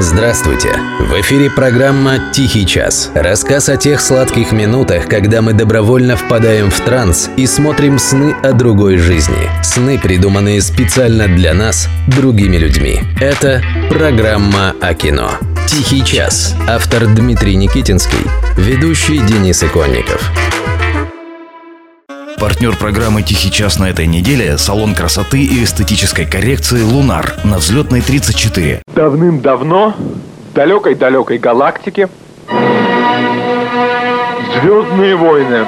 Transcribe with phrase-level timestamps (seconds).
[0.00, 0.78] Здравствуйте!
[1.00, 3.10] В эфире программа «Тихий час».
[3.16, 8.52] Рассказ о тех сладких минутах, когда мы добровольно впадаем в транс и смотрим сны о
[8.52, 9.50] другой жизни.
[9.64, 13.00] Сны, придуманные специально для нас, другими людьми.
[13.20, 15.32] Это программа о кино.
[15.66, 16.54] «Тихий час».
[16.68, 18.24] Автор Дмитрий Никитинский.
[18.56, 20.30] Ведущий Денис Иконников.
[22.40, 28.00] Партнер программы «Тихий час» на этой неделе– салон красоты и эстетической коррекции «Лунар» на взлетной
[28.00, 28.82] 34.
[28.94, 32.08] Давным-давно, в далекой-далекой галактике,
[34.62, 35.66] Звездные войны.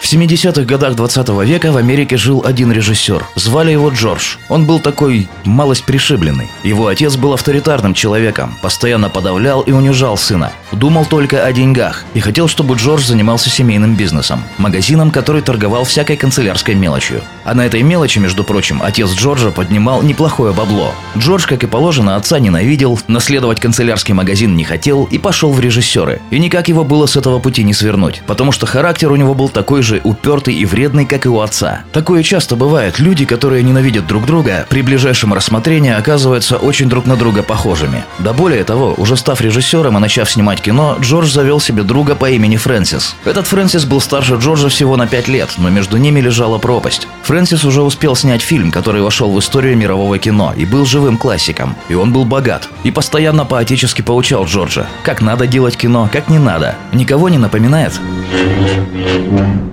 [0.00, 3.26] В 70-х годах 20 века в Америке жил один режиссер.
[3.34, 4.36] Звали его Джордж.
[4.48, 6.48] Он был такой малость пришибленный.
[6.62, 10.52] Его отец был авторитарным человеком, постоянно подавлял и унижал сына.
[10.72, 14.44] Думал только о деньгах и хотел, чтобы Джордж занимался семейным бизнесом.
[14.56, 17.20] Магазином, который торговал всякой канцелярской мелочью.
[17.44, 20.94] А на этой мелочи, между прочим, отец Джорджа поднимал неплохое бабло.
[21.16, 26.20] Джордж, как и положено, отца ненавидел, наследовать канцелярский магазин не хотел и пошел в режиссеры.
[26.30, 29.48] И никак его было с этого пути не свернуть, потому что характер у него был
[29.48, 31.80] такой упертый и вредный, как и у отца.
[31.92, 32.98] Такое часто бывает.
[32.98, 38.04] Люди, которые ненавидят друг друга, при ближайшем рассмотрении оказываются очень друг на друга похожими.
[38.18, 42.30] Да более того, уже став режиссером и начав снимать кино, Джордж завел себе друга по
[42.30, 43.16] имени Фрэнсис.
[43.24, 47.08] Этот Фрэнсис был старше Джорджа всего на 5 лет, но между ними лежала пропасть.
[47.24, 51.76] Фрэнсис уже успел снять фильм, который вошел в историю мирового кино и был живым классиком.
[51.88, 52.68] И он был богат.
[52.84, 56.74] И постоянно по-отечески поучал Джорджа, как надо делать кино, как не надо.
[56.92, 57.92] Никого не напоминает?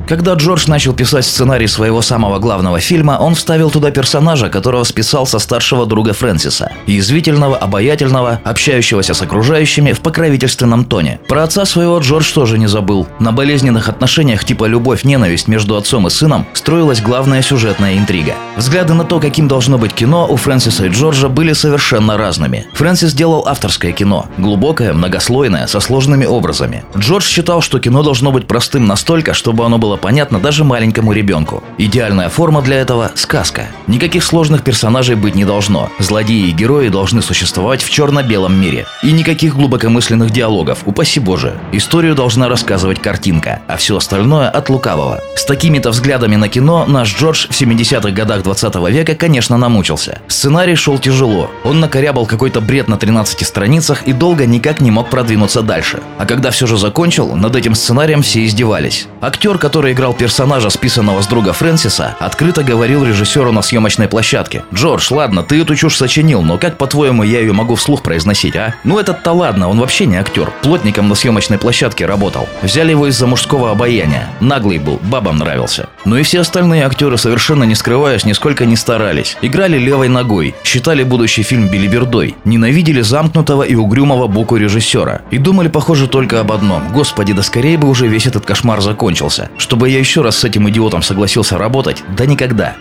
[0.08, 5.26] Когда Джордж начал писать сценарий своего самого главного фильма, он вставил туда персонажа, которого списал
[5.26, 6.72] со старшего друга Фрэнсиса.
[6.86, 11.20] Язвительного, обаятельного, общающегося с окружающими в покровительственном тоне.
[11.28, 13.08] Про отца своего Джордж тоже не забыл.
[13.20, 18.36] На болезненных отношениях типа любовь-ненависть между отцом и сыном строилась главная сюжетная интрига.
[18.58, 22.68] Взгляды на то, каким должно быть кино, у Фрэнсиса и Джорджа были совершенно разными.
[22.74, 24.28] Фрэнсис делал авторское кино.
[24.38, 26.86] Глубокое, многослойное, со сложными образами.
[26.96, 31.64] Джордж считал, что кино должно быть простым настолько, чтобы оно было понятно даже маленькому ребенку.
[31.78, 33.68] Идеальная форма для этого– сказка.
[33.88, 35.90] Никаких сложных персонажей быть не должно.
[36.00, 38.86] Злодеи и герои должны существовать в черно-белом мире.
[39.04, 41.54] И никаких глубокомысленных диалогов, упаси боже.
[41.72, 45.22] Историю должна рассказывать картинка, а все остальное от лукавого.
[45.36, 50.20] С такими-то взглядами на кино наш Джордж в 70-х годах 20 века, конечно, намучился.
[50.28, 51.50] Сценарий шел тяжело.
[51.64, 56.00] Он накорябал какой-то бред на 13 страницах и долго никак не мог продвинуться дальше.
[56.18, 59.08] А когда все же закончил, над этим сценарием все издевались.
[59.22, 64.64] Актер, который играл персонажа, списанного с друга Фрэнсиса, открыто говорил режиссеру на съемочной площадке.
[64.74, 68.76] «Джордж, ладно, ты эту чушь сочинил, но как, по-твоему, я ее могу вслух произносить, а?
[68.84, 70.52] Ну этот-то ладно, он вообще не актер.
[70.62, 72.48] Плотником на съемочной площадке работал.
[72.62, 74.30] Взяли его из-за мужского обаяния.
[74.40, 75.88] Наглый был, бабам нравился.
[76.06, 79.38] Ну и все остальные актеры, совершенно не скрываясь, нисколько не старались.
[79.42, 85.22] Играли левой ногой, считали будущий фильм билибердой, ненавидели замкнутого и угрюмого буку режиссера.
[85.32, 86.92] И думали, похоже, только об одном.
[86.92, 89.50] Господи, да скорее бы уже весь этот кошмар закончился.
[89.76, 92.78] Чтобы я еще раз с этим идиотом согласился работать, да никогда.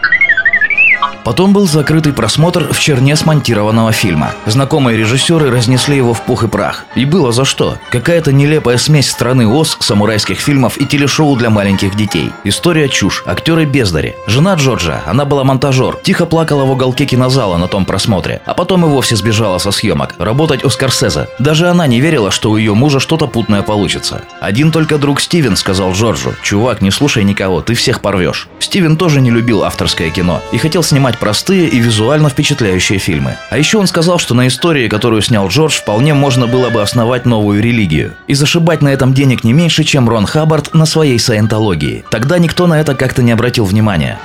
[1.24, 4.32] Потом был закрытый просмотр в черне смонтированного фильма.
[4.44, 6.84] Знакомые режиссеры разнесли его в пух и прах.
[6.94, 7.78] И было за что.
[7.90, 12.30] Какая-то нелепая смесь страны Оз, самурайских фильмов и телешоу для маленьких детей.
[12.44, 14.16] История чушь, актеры бездари.
[14.26, 18.84] Жена Джорджа, она была монтажер, тихо плакала в уголке кинозала на том просмотре, а потом
[18.84, 21.28] и вовсе сбежала со съемок, работать у Скорсезе.
[21.38, 24.24] Даже она не верила, что у ее мужа что-то путное получится.
[24.41, 28.48] Один только друг Стивен сказал Джорджу, чувак, не слушай никого, ты всех порвешь.
[28.58, 33.36] Стивен тоже не любил авторское кино и хотел снимать снимать простые и визуально впечатляющие фильмы.
[33.50, 37.26] А еще он сказал, что на истории, которую снял Джордж, вполне можно было бы основать
[37.26, 38.12] новую религию.
[38.28, 42.04] И зашибать на этом денег не меньше, чем Рон Хаббард на своей саентологии.
[42.10, 44.19] Тогда никто на это как-то не обратил внимания.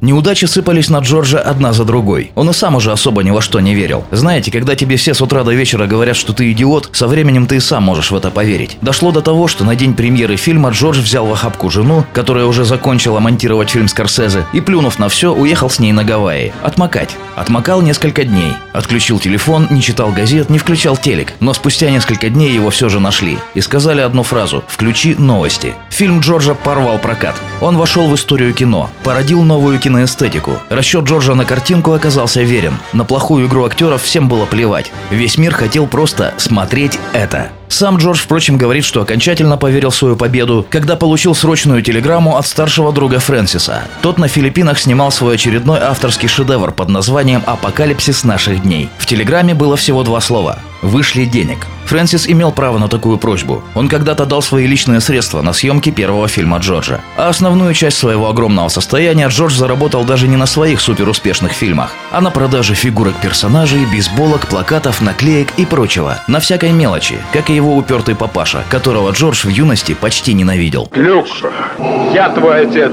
[0.00, 2.30] Неудачи сыпались на Джорджа одна за другой.
[2.36, 4.04] Он и сам уже особо ни во что не верил.
[4.12, 7.56] Знаете, когда тебе все с утра до вечера говорят, что ты идиот, со временем ты
[7.56, 8.78] и сам можешь в это поверить.
[8.80, 12.64] Дошло до того, что на день премьеры фильма Джордж взял в охапку жену, которая уже
[12.64, 16.52] закончила монтировать фильм Скорсезе, и, плюнув на все, уехал с ней на Гавайи.
[16.62, 17.16] Отмокать.
[17.34, 18.52] Отмокал несколько дней.
[18.72, 21.32] Отключил телефон, не читал газет, не включал телек.
[21.40, 23.38] Но спустя несколько дней его все же нашли.
[23.54, 25.74] И сказали одну фразу «Включи новости».
[25.90, 27.34] Фильм Джорджа порвал прокат.
[27.60, 30.58] Он вошел в историю кино, породил новую киноэстетику.
[30.68, 32.74] Расчет Джорджа на картинку оказался верен.
[32.92, 34.92] На плохую игру актеров всем было плевать.
[35.10, 37.48] Весь мир хотел просто смотреть это.
[37.68, 42.46] Сам Джордж, впрочем, говорит, что окончательно поверил в свою победу, когда получил срочную телеграмму от
[42.46, 43.82] старшего друга Фрэнсиса.
[44.02, 48.90] Тот на Филиппинах снимал свой очередной авторский шедевр под названием «Апокалипсис наших дней».
[48.98, 51.58] В телеграмме было всего два слова Вышли денег.
[51.86, 53.62] Фрэнсис имел право на такую просьбу.
[53.74, 57.00] Он когда-то дал свои личные средства на съемки первого фильма Джорджа.
[57.16, 62.20] А основную часть своего огромного состояния Джордж заработал даже не на своих суперуспешных фильмах, а
[62.20, 66.22] на продаже фигурок персонажей, бейсболок, плакатов, наклеек и прочего.
[66.26, 70.88] На всякой мелочи, как и его упертый папаша, которого Джордж в юности почти ненавидел.
[70.94, 71.26] Люк,
[72.12, 72.92] я твой отец.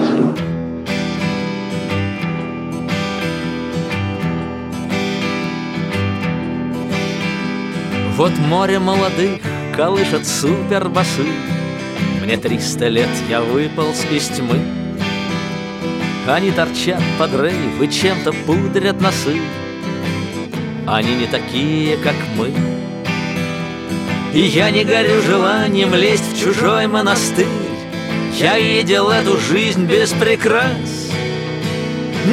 [8.15, 9.41] Вот море молодых
[9.75, 11.25] колышет супербасы.
[12.23, 14.57] Мне триста лет, я выполз из тьмы.
[16.25, 19.41] Они торчат под рейв чем-то пудрят носы.
[20.87, 22.53] Они не такие, как мы.
[24.33, 27.47] И я не горю желанием лезть в чужой монастырь.
[28.39, 31.11] Я видел эту жизнь без прикрас.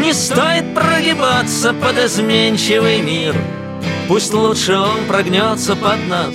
[0.01, 3.35] Не стоит прогибаться под изменчивый мир—
[4.09, 6.35] Пусть лучше он прогнется под нас.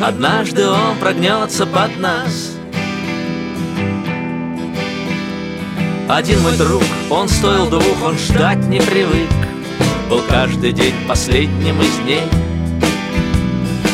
[0.00, 2.52] Однажды он прогнется под нас.
[6.08, 9.30] Один мой друг, он стоил двух, он ждать не привык.
[10.08, 12.22] Был каждый день последним из дней.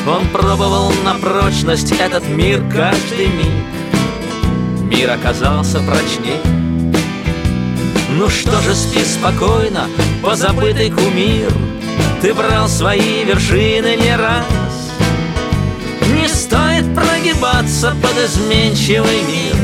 [0.07, 3.65] Он пробовал на прочность этот мир каждый миг.
[4.91, 6.64] Мир оказался прочней
[8.19, 9.89] ну что же, спи спокойно,
[10.23, 11.53] позабытый кумир.
[12.23, 14.45] Ты брал свои вершины не раз.
[16.13, 19.57] Не стоит прогибаться под изменчивый мир.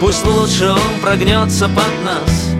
[0.00, 2.50] Пусть лучше он прогнется под нас.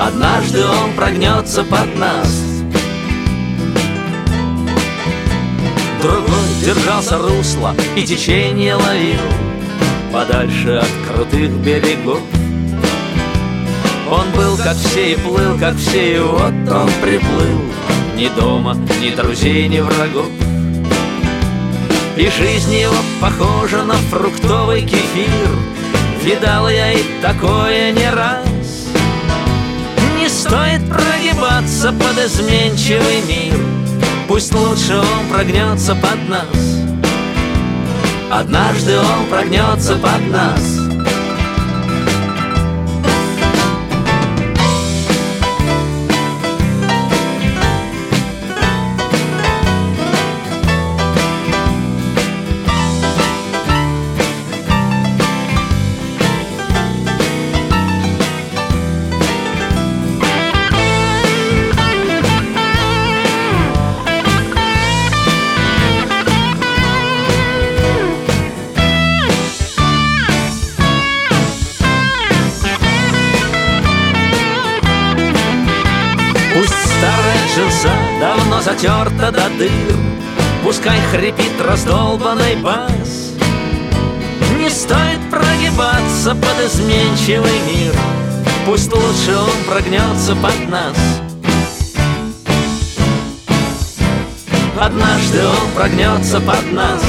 [0.00, 2.42] Однажды он прогнется под нас.
[6.02, 9.18] Другой держался русла и течение ловил.
[10.12, 12.20] Подальше от крутых берегов
[14.10, 17.60] он был как все и плыл, как все, и вот он приплыл.
[18.16, 20.26] Ни дома, ни друзей, ни врагов
[22.16, 25.50] И жизнь его похожа на фруктовый кефир.
[26.24, 28.88] Видал я и такое не раз.
[30.18, 33.56] Не стоит прогибаться под изменчивый мир.
[34.26, 36.46] Пусть лучше он прогнется под нас.
[38.30, 40.77] Однажды он прогнется под нас
[77.58, 79.96] джинса давно затерта до дыр.
[80.62, 83.32] Пускай хрипит раздолбанный бас.
[84.58, 87.94] Не стоит прогибаться под изменчивый мир.
[88.66, 90.96] Пусть лучше он прогнется под нас.
[94.80, 97.02] Однажды он прогнется под нас.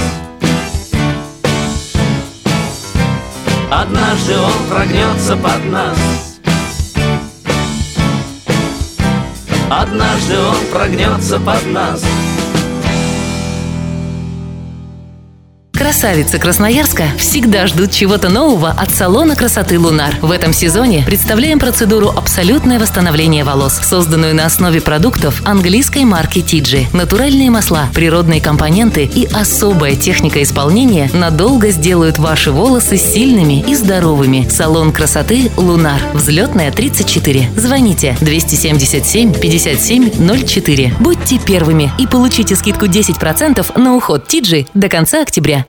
[3.72, 6.29] Однажды он прогнется под нас
[9.72, 12.04] Однажды он прогнется под нас
[16.00, 20.16] Красавицы Красноярска всегда ждут чего-то нового от салона красоты «Лунар».
[20.22, 26.88] В этом сезоне представляем процедуру «Абсолютное восстановление волос», созданную на основе продуктов английской марки Тиджи.
[26.94, 34.48] Натуральные масла, природные компоненты и особая техника исполнения надолго сделают ваши волосы сильными и здоровыми.
[34.50, 36.00] Салон красоты «Лунар».
[36.14, 37.50] Взлетная 34.
[37.58, 40.94] Звоните 277 57 04.
[41.02, 45.66] Будьте первыми и получите скидку 10% на уход Тиджи до конца октября.